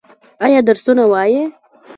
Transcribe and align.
ایا 0.45 0.59
درسونه 0.67 1.03
وايي؟ 1.11 1.41